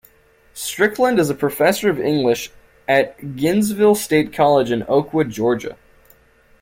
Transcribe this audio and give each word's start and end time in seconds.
Strickland 0.55 1.19
is 1.19 1.29
a 1.29 1.35
Professor 1.35 1.87
of 1.87 1.99
English 1.99 2.49
at 2.87 3.35
Gainesville 3.35 3.93
State 3.93 4.33
College 4.33 4.71
in 4.71 4.83
Oakwood, 4.87 5.29
Georgia. 5.29 5.77